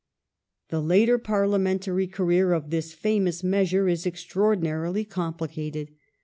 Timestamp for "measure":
3.43-3.87